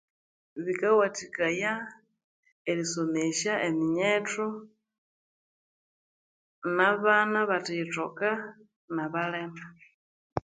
Kikawathikaya 0.65 1.73
erisomesya 2.71 3.53
eminyethu 3.67 4.47
nabana 6.75 7.37
abethiyithoka 7.43 8.29
nabalhema 8.95 9.65